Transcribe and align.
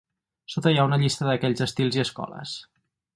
Sota 0.53 0.71
hi 0.71 0.79
ha 0.79 0.85
una 0.87 0.97
llista 1.03 1.27
d'aquells 1.27 1.61
estils 1.67 1.99
i 1.99 2.03
escoles. 2.07 2.57